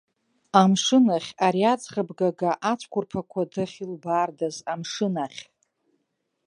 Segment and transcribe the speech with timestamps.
[0.61, 5.41] Амшын ахь, ари аӡӷаб гага ацәқәырԥақәа дахьылбаардаз амшын ахь.